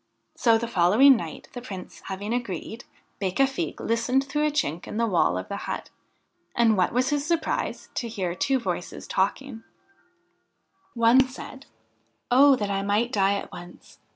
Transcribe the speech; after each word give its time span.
So 0.35 0.57
the 0.57 0.67
following 0.67 1.15
night, 1.15 1.47
the 1.53 1.61
Prince 1.61 2.01
having 2.07 2.33
agreed, 2.33 2.85
Becafigue 3.19 3.79
listened 3.79 4.23
through 4.25 4.47
a 4.47 4.49
chink 4.51 4.87
in 4.87 4.97
the 4.97 5.05
wall 5.05 5.37
of 5.37 5.47
the 5.47 5.57
hut, 5.69 5.91
and 6.55 6.75
what 6.75 6.91
was 6.91 7.09
his 7.11 7.23
surprise 7.23 7.89
to 7.93 8.07
hear 8.07 8.33
two 8.33 8.57
voices 8.57 9.05
talking 9.05 9.61
I 9.61 9.63
One 10.95 11.27
said: 11.27 11.67
'Oh, 12.31 12.55
that 12.55 12.71
I 12.71 12.81
might 12.81 13.11
die 13.11 13.35
at 13.35 13.51
once! 13.51 13.99